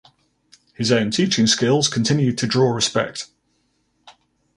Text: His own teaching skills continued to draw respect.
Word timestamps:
His 0.73 0.91
own 0.91 1.11
teaching 1.11 1.45
skills 1.45 1.87
continued 1.87 2.35
to 2.39 2.47
draw 2.47 2.71
respect. 2.73 3.27